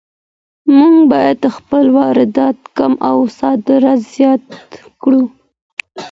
مونږ 0.77 0.97
بايد 1.11 1.41
خپل 1.57 1.83
واردات 1.97 2.57
کم 2.77 2.93
او 3.09 3.17
صادرات 3.39 3.99
زيات 4.13 4.43
کړو. 5.01 5.21